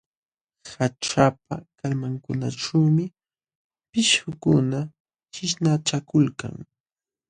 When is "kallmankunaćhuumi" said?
1.77-3.05